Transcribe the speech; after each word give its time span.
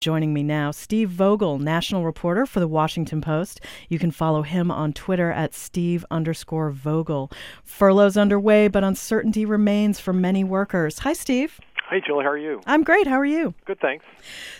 Joining 0.00 0.32
me 0.32 0.42
now, 0.42 0.70
Steve 0.70 1.10
Vogel, 1.10 1.58
national 1.58 2.06
reporter 2.06 2.46
for 2.46 2.58
the 2.58 2.66
Washington 2.66 3.20
Post. 3.20 3.60
You 3.90 3.98
can 3.98 4.10
follow 4.10 4.40
him 4.40 4.70
on 4.70 4.94
Twitter 4.94 5.30
at 5.30 5.52
Steve 5.52 6.06
underscore 6.10 6.70
Vogel. 6.70 7.30
Furloughs 7.64 8.16
underway, 8.16 8.68
but 8.68 8.82
uncertainty 8.82 9.44
remains 9.44 10.00
for 10.00 10.14
many 10.14 10.42
workers. 10.42 11.00
Hi, 11.00 11.12
Steve. 11.12 11.60
Hey, 11.90 12.00
Julie, 12.00 12.24
how 12.24 12.30
are 12.30 12.38
you? 12.38 12.62
I'm 12.64 12.82
great. 12.82 13.06
How 13.06 13.18
are 13.18 13.26
you? 13.26 13.52
Good, 13.66 13.78
thanks. 13.80 14.06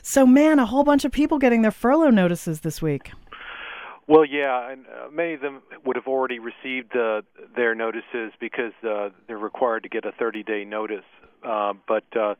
So, 0.02 0.26
man, 0.26 0.58
a 0.58 0.66
whole 0.66 0.84
bunch 0.84 1.06
of 1.06 1.12
people 1.12 1.38
getting 1.38 1.62
their 1.62 1.70
furlough 1.70 2.10
notices 2.10 2.60
this 2.60 2.82
week. 2.82 3.10
Well, 4.06 4.26
yeah, 4.26 4.70
and 4.70 4.84
uh, 4.88 5.10
many 5.10 5.32
of 5.32 5.40
them 5.40 5.62
would 5.86 5.96
have 5.96 6.06
already 6.06 6.38
received 6.38 6.94
uh, 6.94 7.22
their 7.56 7.74
notices 7.74 8.32
because 8.40 8.72
uh, 8.86 9.08
they're 9.26 9.38
required 9.38 9.84
to 9.84 9.88
get 9.88 10.04
a 10.04 10.12
30-day 10.12 10.66
notice. 10.66 11.04
Uh, 11.42 11.72
but 11.88 12.04
uh, 12.14 12.20
uh, 12.30 12.34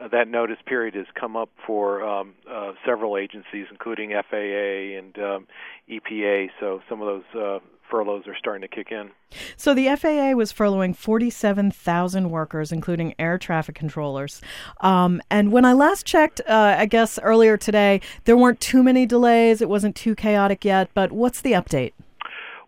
that 0.00 0.28
notice 0.28 0.58
period 0.66 0.94
has 0.94 1.06
come 1.18 1.36
up 1.36 1.50
for 1.66 2.02
um, 2.04 2.34
uh, 2.50 2.72
several 2.84 3.16
agencies, 3.16 3.66
including 3.70 4.10
FAA 4.10 4.98
and 4.98 5.18
um, 5.18 5.46
EPA. 5.90 6.48
So 6.60 6.80
some 6.88 7.00
of 7.00 7.06
those 7.06 7.40
uh, 7.40 7.58
furloughs 7.90 8.26
are 8.26 8.36
starting 8.36 8.62
to 8.62 8.68
kick 8.68 8.88
in. 8.90 9.10
So 9.56 9.74
the 9.74 9.94
FAA 9.96 10.32
was 10.32 10.52
furloughing 10.52 10.94
47,000 10.94 12.30
workers, 12.30 12.72
including 12.72 13.14
air 13.18 13.38
traffic 13.38 13.74
controllers. 13.74 14.40
Um, 14.80 15.22
and 15.30 15.52
when 15.52 15.64
I 15.64 15.72
last 15.72 16.04
checked, 16.04 16.40
uh, 16.48 16.76
I 16.78 16.86
guess 16.86 17.18
earlier 17.22 17.56
today, 17.56 18.00
there 18.24 18.36
weren't 18.36 18.60
too 18.60 18.82
many 18.82 19.06
delays. 19.06 19.60
It 19.60 19.68
wasn't 19.68 19.96
too 19.96 20.14
chaotic 20.14 20.64
yet. 20.64 20.90
But 20.94 21.12
what's 21.12 21.40
the 21.40 21.52
update? 21.52 21.92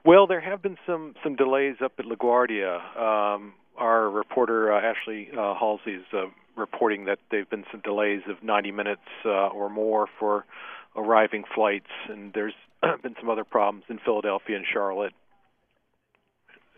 Well, 0.04 0.26
there 0.26 0.40
have 0.40 0.62
been 0.62 0.78
some 0.86 1.14
some 1.22 1.36
delays 1.36 1.76
up 1.84 1.92
at 1.98 2.06
LaGuardia. 2.06 2.96
Um, 2.96 3.52
our 3.76 4.08
reporter 4.08 4.72
uh, 4.72 4.80
Ashley 4.80 5.28
uh, 5.32 5.54
Halsey 5.54 5.92
is 5.92 6.04
uh, 6.12 6.26
reporting 6.58 7.04
that 7.06 7.18
there've 7.30 7.48
been 7.48 7.64
some 7.70 7.80
delays 7.80 8.22
of 8.28 8.42
90 8.42 8.72
minutes 8.72 9.02
uh, 9.24 9.48
or 9.48 9.68
more 9.68 10.06
for 10.18 10.44
arriving 10.96 11.44
flights, 11.54 11.90
and 12.08 12.32
there's 12.32 12.54
been 13.02 13.14
some 13.20 13.30
other 13.30 13.44
problems 13.44 13.84
in 13.88 13.98
Philadelphia 13.98 14.56
and 14.56 14.66
Charlotte 14.70 15.12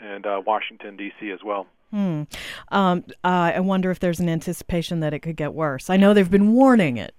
and 0.01 0.27
uh, 0.27 0.41
Washington 0.47 0.97
D.C. 0.97 1.31
as 1.31 1.41
well. 1.45 1.67
Hmm. 1.91 2.23
Um, 2.69 3.05
uh, 3.25 3.53
I 3.55 3.61
wonder 3.61 3.91
if 3.91 3.99
there's 3.99 4.21
an 4.21 4.29
anticipation 4.29 5.01
that 5.01 5.13
it 5.13 5.21
could 5.21 5.37
get 5.37 5.55
worse. 5.55 5.91
I 5.91 5.97
know 5.97 6.15
they've 6.15 6.31
been 6.31 6.53
warning 6.53 6.97
it. 6.97 7.15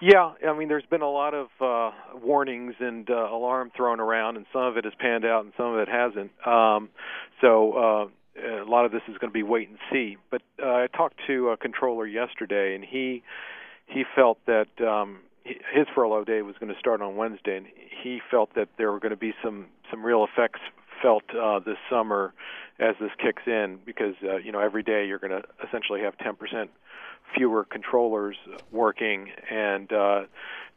Yeah, 0.00 0.32
I 0.44 0.58
mean, 0.58 0.66
there's 0.66 0.84
been 0.90 1.02
a 1.02 1.10
lot 1.10 1.32
of 1.32 1.46
uh, 1.60 1.92
warnings 2.20 2.74
and 2.80 3.08
uh, 3.08 3.30
alarm 3.30 3.70
thrown 3.76 4.00
around, 4.00 4.36
and 4.36 4.46
some 4.52 4.62
of 4.62 4.76
it 4.76 4.84
has 4.84 4.92
panned 4.98 5.24
out, 5.24 5.44
and 5.44 5.52
some 5.56 5.74
of 5.74 5.78
it 5.78 5.88
hasn't. 5.88 6.32
Um, 6.44 6.88
so 7.40 7.72
uh, 7.72 8.06
a 8.36 8.64
lot 8.64 8.84
of 8.84 8.92
this 8.92 9.02
is 9.08 9.18
going 9.18 9.30
to 9.30 9.34
be 9.34 9.42
wait 9.42 9.68
and 9.68 9.78
see. 9.90 10.16
But 10.30 10.42
uh, 10.62 10.66
I 10.66 10.86
talked 10.86 11.18
to 11.26 11.50
a 11.50 11.56
controller 11.56 12.06
yesterday, 12.06 12.74
and 12.74 12.84
he 12.84 13.22
he 13.86 14.04
felt 14.14 14.38
that 14.46 14.68
um, 14.80 15.18
his 15.44 15.86
furlough 15.94 16.24
day 16.24 16.42
was 16.42 16.56
going 16.58 16.72
to 16.72 16.78
start 16.78 17.02
on 17.02 17.16
Wednesday, 17.16 17.56
and 17.56 17.66
he 18.02 18.20
felt 18.30 18.54
that 18.54 18.68
there 18.78 18.90
were 18.90 19.00
going 19.00 19.10
to 19.10 19.16
be 19.16 19.34
some 19.42 19.66
some 19.90 20.04
real 20.04 20.24
effects 20.24 20.60
felt 21.02 21.24
uh, 21.34 21.58
this 21.58 21.78
summer 21.90 22.32
as 22.78 22.94
this 23.00 23.10
kicks 23.18 23.42
in, 23.46 23.78
because 23.84 24.14
uh, 24.22 24.36
you 24.36 24.52
know 24.52 24.60
every 24.60 24.82
day 24.82 25.06
you're 25.06 25.18
going 25.18 25.32
to 25.32 25.42
essentially 25.66 26.00
have 26.00 26.16
10% 26.18 26.68
fewer 27.36 27.64
controllers 27.64 28.36
working, 28.70 29.30
and 29.50 29.92
uh, 29.92 30.22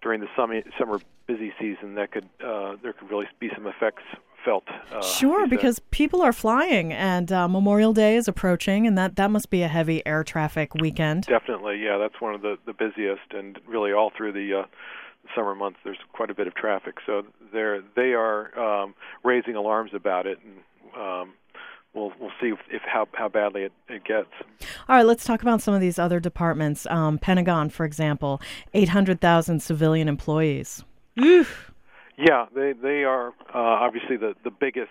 during 0.01 0.19
the 0.19 0.27
summer 0.35 0.61
summer 0.77 0.99
busy 1.27 1.53
season, 1.59 1.95
that 1.95 2.11
could 2.11 2.27
uh, 2.43 2.75
there 2.81 2.93
could 2.93 3.09
really 3.09 3.27
be 3.39 3.49
some 3.53 3.67
effects 3.67 4.03
felt. 4.45 4.63
Uh, 4.93 5.01
sure, 5.01 5.47
because 5.47 5.79
people 5.91 6.21
are 6.21 6.31
flying, 6.31 6.93
and 6.93 7.31
uh, 7.31 7.47
Memorial 7.47 7.91
Day 7.91 8.15
is 8.15 8.27
approaching, 8.27 8.85
and 8.87 8.97
that 8.97 9.15
that 9.15 9.31
must 9.31 9.49
be 9.49 9.63
a 9.63 9.67
heavy 9.67 10.05
air 10.05 10.23
traffic 10.23 10.75
weekend. 10.75 11.25
Definitely, 11.25 11.81
yeah, 11.83 11.97
that's 11.97 12.21
one 12.21 12.35
of 12.35 12.41
the 12.41 12.57
the 12.65 12.73
busiest, 12.73 13.33
and 13.33 13.59
really 13.67 13.91
all 13.91 14.11
through 14.15 14.33
the. 14.33 14.61
Uh, 14.61 14.65
summer 15.33 15.55
months 15.55 15.79
there's 15.83 15.97
quite 16.13 16.29
a 16.29 16.35
bit 16.35 16.45
of 16.45 16.53
traffic 16.53 16.97
so 17.03 17.23
they're 17.51 17.81
they 17.95 18.13
are 18.13 18.55
um 18.59 18.93
raising 19.23 19.55
alarms 19.55 19.89
about 19.91 20.27
it 20.27 20.37
and 20.45 20.59
um 20.95 21.33
we'll 21.95 22.11
we'll 22.19 22.31
see 22.39 22.49
if, 22.49 22.59
if 22.69 22.81
how 22.83 23.07
how 23.13 23.27
badly 23.27 23.63
it, 23.63 23.71
it 23.89 24.03
gets. 24.03 24.29
All 24.87 24.95
right, 24.95 25.05
let's 25.05 25.23
talk 25.23 25.41
about 25.41 25.61
some 25.61 25.73
of 25.73 25.81
these 25.81 25.97
other 25.97 26.19
departments. 26.19 26.85
Um, 26.87 27.17
Pentagon, 27.17 27.69
for 27.69 27.85
example, 27.85 28.41
eight 28.73 28.89
hundred 28.89 29.21
thousand 29.21 29.61
civilian 29.61 30.07
employees. 30.07 30.83
Oof. 31.19 31.71
Yeah, 32.17 32.45
they 32.53 32.73
they 32.73 33.03
are 33.03 33.29
uh, 33.29 33.57
obviously 33.57 34.17
the 34.17 34.35
the 34.43 34.51
biggest 34.51 34.89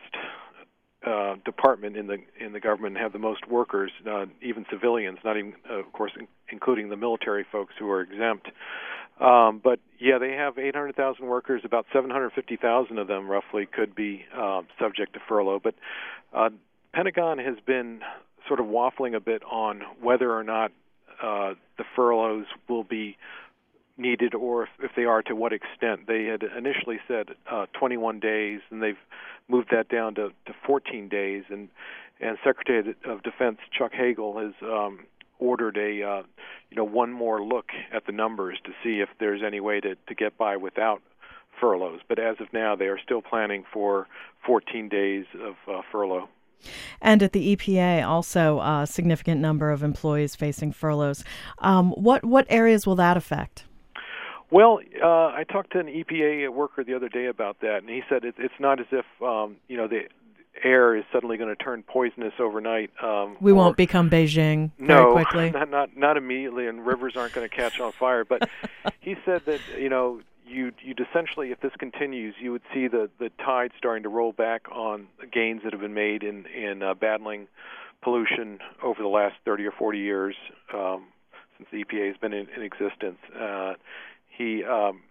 uh, 1.06 1.36
department 1.44 1.96
in 1.96 2.06
the 2.06 2.18
in 2.38 2.52
the 2.52 2.60
government 2.60 2.96
have 2.98 3.12
the 3.12 3.18
most 3.18 3.46
workers, 3.48 3.90
uh, 4.06 4.26
even 4.42 4.66
civilians, 4.70 5.18
not 5.24 5.36
even 5.36 5.54
uh, 5.70 5.74
of 5.80 5.92
course 5.92 6.12
in, 6.18 6.26
including 6.50 6.88
the 6.90 6.96
military 6.96 7.44
folks 7.50 7.74
who 7.78 7.90
are 7.90 8.00
exempt. 8.00 8.48
Um, 9.20 9.60
but 9.62 9.78
yeah, 10.00 10.18
they 10.18 10.32
have 10.32 10.58
800,000 10.58 11.24
workers. 11.24 11.62
About 11.64 11.86
750,000 11.92 12.98
of 12.98 13.06
them, 13.06 13.28
roughly, 13.30 13.66
could 13.66 13.94
be 13.94 14.24
um, 14.36 14.66
subject 14.80 15.12
to 15.14 15.20
furlough. 15.28 15.60
But 15.62 15.74
uh, 16.34 16.50
Pentagon 16.92 17.38
has 17.38 17.54
been 17.64 18.00
sort 18.48 18.58
of 18.58 18.66
waffling 18.66 19.14
a 19.14 19.20
bit 19.20 19.42
on 19.44 19.82
whether 20.02 20.32
or 20.32 20.42
not 20.42 20.72
uh, 21.22 21.54
the 21.78 21.84
furloughs 21.94 22.46
will 22.68 22.82
be 22.84 23.16
needed 23.96 24.34
or 24.34 24.64
if, 24.64 24.68
if 24.80 24.90
they 24.96 25.04
are 25.04 25.22
to 25.22 25.34
what 25.34 25.52
extent. 25.52 26.06
They 26.06 26.24
had 26.24 26.42
initially 26.42 26.98
said 27.06 27.30
uh, 27.50 27.66
21 27.78 28.20
days, 28.20 28.60
and 28.70 28.82
they've 28.82 28.98
moved 29.48 29.68
that 29.70 29.88
down 29.88 30.14
to, 30.16 30.30
to 30.46 30.54
14 30.66 31.08
days. 31.08 31.44
And 31.48 31.68
and 32.20 32.38
Secretary 32.44 32.94
of 33.06 33.22
Defense 33.22 33.58
Chuck 33.76 33.92
Hagel 33.92 34.38
has 34.38 34.52
um, 34.62 35.00
ordered 35.38 35.76
a 35.76 36.02
uh, 36.02 36.22
you 36.70 36.76
know 36.76 36.84
one 36.84 37.12
more 37.12 37.42
look 37.42 37.66
at 37.92 38.06
the 38.06 38.12
numbers 38.12 38.58
to 38.64 38.70
see 38.82 39.00
if 39.00 39.08
there's 39.18 39.42
any 39.44 39.60
way 39.60 39.80
to 39.80 39.94
to 39.94 40.14
get 40.14 40.36
by 40.38 40.56
without 40.56 41.02
furloughs. 41.60 42.00
But 42.08 42.18
as 42.18 42.36
of 42.40 42.52
now, 42.52 42.76
they 42.76 42.86
are 42.86 42.98
still 42.98 43.22
planning 43.22 43.64
for 43.72 44.08
14 44.46 44.88
days 44.88 45.24
of 45.40 45.54
uh, 45.72 45.82
furlough. 45.90 46.28
And 47.00 47.22
at 47.22 47.32
the 47.32 47.54
EPA, 47.54 48.06
also 48.06 48.60
a 48.60 48.86
significant 48.86 49.40
number 49.40 49.70
of 49.70 49.82
employees 49.82 50.34
facing 50.34 50.72
furloughs. 50.72 51.24
Um, 51.58 51.90
what 51.92 52.24
what 52.24 52.46
areas 52.48 52.86
will 52.86 52.96
that 52.96 53.16
affect? 53.16 53.64
Well, 54.50 54.80
uh, 55.02 55.06
I 55.06 55.44
talked 55.50 55.72
to 55.72 55.80
an 55.80 55.86
EPA 55.86 56.50
worker 56.50 56.84
the 56.84 56.94
other 56.94 57.08
day 57.08 57.26
about 57.26 57.60
that, 57.60 57.78
and 57.78 57.88
he 57.88 58.02
said 58.08 58.24
it, 58.24 58.34
it's 58.38 58.54
not 58.60 58.80
as 58.80 58.86
if 58.92 59.04
um, 59.22 59.56
you 59.68 59.76
know 59.76 59.88
the 59.88 60.02
air 60.62 60.96
is 60.96 61.04
suddenly 61.12 61.36
going 61.36 61.54
to 61.54 61.62
turn 61.62 61.82
poisonous 61.82 62.34
overnight. 62.38 62.90
Um, 63.02 63.36
we 63.40 63.52
won't 63.52 63.76
become 63.76 64.10
Beijing 64.10 64.70
no, 64.78 65.12
quickly. 65.12 65.50
not 65.50 65.70
not 65.70 65.96
not 65.96 66.16
immediately, 66.16 66.66
and 66.66 66.86
rivers 66.86 67.16
aren't 67.16 67.32
going 67.32 67.48
to 67.48 67.54
catch 67.54 67.80
on 67.80 67.92
fire. 67.92 68.24
But 68.24 68.48
he 69.00 69.16
said 69.24 69.42
that 69.46 69.60
you 69.78 69.88
know 69.88 70.20
you'd 70.46 70.74
you'd 70.82 71.00
essentially, 71.00 71.50
if 71.50 71.60
this 71.60 71.72
continues, 71.78 72.34
you 72.40 72.52
would 72.52 72.62
see 72.72 72.88
the 72.88 73.10
the 73.18 73.30
tide 73.44 73.72
starting 73.78 74.02
to 74.04 74.08
roll 74.08 74.32
back 74.32 74.70
on 74.70 75.08
gains 75.32 75.62
that 75.64 75.72
have 75.72 75.80
been 75.80 75.94
made 75.94 76.22
in 76.22 76.46
in 76.46 76.82
uh, 76.82 76.94
battling 76.94 77.48
pollution 78.02 78.58
over 78.82 79.00
the 79.00 79.08
last 79.08 79.34
30 79.46 79.64
or 79.64 79.72
40 79.72 79.98
years 79.98 80.36
um, 80.74 81.06
since 81.56 81.68
the 81.72 81.82
EPA 81.82 82.08
has 82.08 82.16
been 82.18 82.34
in, 82.34 82.46
in 82.54 82.62
existence. 82.62 83.18
Uh, 83.34 83.74
he 84.36 84.64
um, 84.64 85.02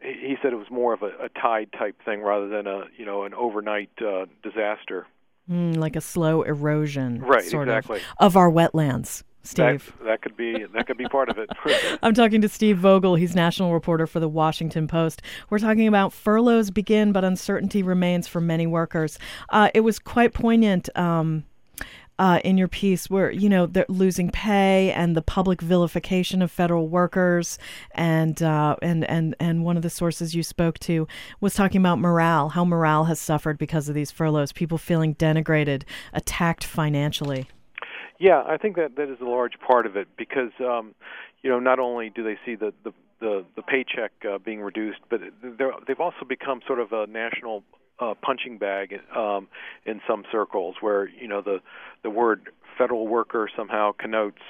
he 0.00 0.36
said 0.42 0.52
it 0.52 0.56
was 0.56 0.70
more 0.70 0.92
of 0.92 1.02
a, 1.02 1.10
a 1.24 1.28
tide 1.40 1.70
type 1.76 1.96
thing 2.04 2.22
rather 2.22 2.48
than 2.48 2.66
a 2.66 2.84
you 2.96 3.04
know 3.04 3.24
an 3.24 3.34
overnight 3.34 3.90
uh, 4.00 4.26
disaster. 4.42 5.06
Mm, 5.50 5.76
like 5.78 5.96
a 5.96 6.00
slow 6.00 6.42
erosion, 6.42 7.20
right? 7.20 7.42
Sort 7.42 7.68
exactly. 7.68 8.00
Of, 8.18 8.34
of 8.34 8.36
our 8.36 8.50
wetlands. 8.50 9.22
Steve. 9.42 9.94
That, 9.98 10.04
that, 10.04 10.22
could 10.22 10.36
be 10.36 10.66
that 10.74 10.86
could 10.86 10.98
be 10.98 11.06
part 11.06 11.30
of 11.30 11.38
it. 11.38 11.48
I'm 12.02 12.12
talking 12.12 12.42
to 12.42 12.48
Steve 12.48 12.78
Vogel. 12.78 13.14
He's 13.14 13.34
national 13.34 13.72
reporter 13.72 14.06
for 14.06 14.20
the 14.20 14.28
Washington 14.28 14.86
Post. 14.86 15.22
We're 15.48 15.58
talking 15.58 15.88
about 15.88 16.12
furloughs 16.12 16.70
begin, 16.70 17.12
but 17.12 17.24
uncertainty 17.24 17.82
remains 17.82 18.28
for 18.28 18.40
many 18.40 18.66
workers. 18.66 19.18
Uh, 19.48 19.70
it 19.72 19.80
was 19.80 19.98
quite 19.98 20.34
poignant. 20.34 20.94
Um, 20.96 21.44
uh, 22.18 22.40
in 22.44 22.58
your 22.58 22.68
piece 22.68 23.08
where 23.08 23.30
you 23.30 23.48
know 23.48 23.66
they're 23.66 23.86
losing 23.88 24.30
pay 24.30 24.92
and 24.92 25.16
the 25.16 25.22
public 25.22 25.60
vilification 25.60 26.42
of 26.42 26.50
federal 26.50 26.88
workers. 26.88 27.58
And 27.92 28.42
uh, 28.42 28.76
and 28.82 29.04
and 29.04 29.34
and 29.40 29.64
one 29.64 29.76
of 29.76 29.82
the 29.82 29.90
sources 29.90 30.34
you 30.34 30.42
spoke 30.42 30.78
to 30.80 31.06
was 31.40 31.54
talking 31.54 31.80
about 31.80 31.98
morale 31.98 32.50
how 32.50 32.64
morale 32.64 33.04
has 33.04 33.20
suffered 33.20 33.58
because 33.58 33.88
of 33.88 33.94
these 33.94 34.10
furloughs 34.10 34.52
people 34.52 34.78
feeling 34.78 35.14
denigrated 35.14 35.84
attacked 36.12 36.64
financially. 36.64 37.46
Yeah 38.18 38.42
I 38.46 38.56
think 38.56 38.76
that 38.76 38.96
that 38.96 39.08
is 39.10 39.20
a 39.20 39.24
large 39.24 39.58
part 39.66 39.86
of 39.86 39.96
it 39.96 40.08
because 40.16 40.50
um, 40.60 40.94
you 41.42 41.50
know 41.50 41.60
not 41.60 41.78
only 41.78 42.10
do 42.10 42.22
they 42.22 42.38
see 42.44 42.54
the 42.54 42.72
the 42.84 42.92
the, 43.20 43.44
the 43.56 43.62
paycheck 43.62 44.12
uh, 44.28 44.38
being 44.38 44.60
reduced, 44.60 45.00
but 45.10 45.20
they've 45.42 46.00
also 46.00 46.24
become 46.28 46.60
sort 46.66 46.78
of 46.78 46.92
a 46.92 47.06
national 47.08 47.64
uh, 48.00 48.14
punching 48.22 48.58
bag 48.58 49.00
um, 49.16 49.48
in 49.84 50.00
some 50.06 50.24
circles, 50.30 50.76
where 50.80 51.08
you 51.08 51.28
know 51.28 51.40
the 51.40 51.60
the 52.02 52.10
word 52.10 52.50
federal 52.76 53.06
worker 53.08 53.50
somehow 53.56 53.92
connotes 53.92 54.42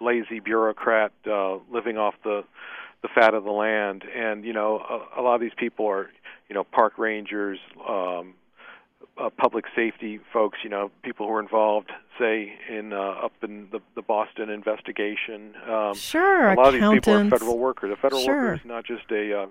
lazy 0.00 0.40
bureaucrat 0.40 1.12
uh, 1.26 1.56
living 1.70 1.96
off 1.96 2.14
the 2.24 2.44
the 3.02 3.08
fat 3.14 3.34
of 3.34 3.44
the 3.44 3.50
land, 3.50 4.04
and 4.04 4.44
you 4.44 4.52
know 4.52 4.78
a, 4.78 5.20
a 5.20 5.22
lot 5.22 5.34
of 5.34 5.40
these 5.40 5.54
people 5.56 5.86
are 5.86 6.10
you 6.48 6.54
know 6.54 6.64
park 6.64 6.98
rangers, 6.98 7.58
um, 7.88 8.34
uh, 9.18 9.30
public 9.30 9.64
safety 9.76 10.20
folks, 10.32 10.58
you 10.64 10.70
know, 10.70 10.90
people 11.02 11.26
who 11.26 11.34
are 11.34 11.40
involved, 11.40 11.92
say 12.18 12.52
in 12.68 12.92
uh, 12.92 12.96
up 12.96 13.32
in 13.42 13.68
the, 13.70 13.80
the 13.94 14.02
Boston 14.02 14.50
investigation. 14.50 15.54
Um, 15.70 15.94
sure, 15.94 16.50
a 16.50 16.56
lot 16.56 16.74
of 16.74 16.80
these 16.80 16.90
people 16.90 17.14
are 17.14 17.30
federal 17.30 17.58
workers. 17.58 17.92
A 17.92 17.96
federal 17.96 18.22
sure. 18.22 18.34
worker 18.34 18.54
is 18.54 18.64
not 18.64 18.84
just 18.84 19.10
a 19.10 19.42
uh, 19.42 19.46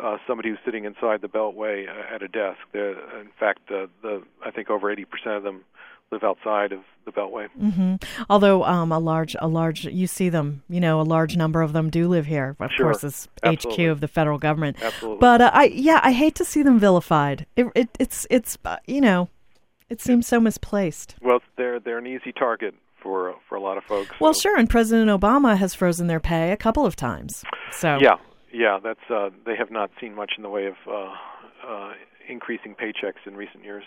uh, 0.00 0.16
somebody 0.26 0.50
who's 0.50 0.58
sitting 0.64 0.84
inside 0.84 1.20
the 1.20 1.28
Beltway 1.28 1.86
uh, 1.88 2.14
at 2.14 2.22
a 2.22 2.28
desk. 2.28 2.58
They're, 2.72 2.92
in 3.20 3.30
fact, 3.38 3.70
uh, 3.70 3.86
the 4.02 4.22
I 4.44 4.50
think 4.50 4.70
over 4.70 4.94
80% 4.94 5.04
of 5.36 5.42
them 5.42 5.64
live 6.10 6.22
outside 6.22 6.72
of 6.72 6.80
the 7.04 7.10
Beltway. 7.10 7.48
Mm-hmm. 7.60 7.94
Although 8.28 8.64
um, 8.64 8.92
a 8.92 8.98
large, 8.98 9.34
a 9.38 9.48
large, 9.48 9.86
you 9.86 10.06
see 10.06 10.28
them, 10.28 10.62
you 10.68 10.80
know, 10.80 11.00
a 11.00 11.02
large 11.02 11.36
number 11.36 11.62
of 11.62 11.72
them 11.72 11.90
do 11.90 12.08
live 12.08 12.26
here. 12.26 12.56
Of 12.60 12.70
sure. 12.70 12.86
course, 12.86 13.02
it's 13.02 13.28
Absolutely. 13.42 13.86
HQ 13.86 13.90
of 13.90 14.00
the 14.00 14.08
federal 14.08 14.38
government. 14.38 14.76
Absolutely. 14.82 15.18
But 15.20 15.40
uh, 15.40 15.50
I, 15.52 15.64
yeah, 15.64 16.00
I 16.02 16.12
hate 16.12 16.34
to 16.36 16.44
see 16.44 16.62
them 16.62 16.78
vilified. 16.78 17.46
It, 17.56 17.66
it 17.74 17.88
it's, 17.98 18.26
it's, 18.30 18.58
uh, 18.64 18.76
you 18.86 19.00
know, 19.00 19.28
it 19.88 20.00
seems 20.00 20.26
so 20.26 20.40
misplaced. 20.40 21.16
Well, 21.20 21.40
they're 21.56 21.78
they're 21.78 21.98
an 21.98 22.06
easy 22.06 22.32
target 22.32 22.74
for 23.02 23.34
for 23.46 23.56
a 23.56 23.60
lot 23.60 23.76
of 23.76 23.84
folks. 23.84 24.08
Well, 24.20 24.32
so. 24.32 24.40
sure, 24.40 24.58
and 24.58 24.70
President 24.70 25.10
Obama 25.10 25.54
has 25.58 25.74
frozen 25.74 26.06
their 26.06 26.18
pay 26.18 26.50
a 26.50 26.56
couple 26.56 26.86
of 26.86 26.96
times. 26.96 27.44
So 27.72 27.98
yeah, 28.00 28.16
yeah, 28.52 28.78
that's 28.82 29.10
uh, 29.10 29.30
they 29.46 29.56
have 29.56 29.70
not 29.70 29.90
seen 30.00 30.14
much 30.14 30.32
in 30.36 30.42
the 30.42 30.48
way 30.48 30.66
of 30.66 30.74
uh, 30.88 31.12
uh, 31.66 31.92
increasing 32.28 32.74
paychecks 32.74 33.26
in 33.26 33.36
recent 33.36 33.64
years. 33.64 33.84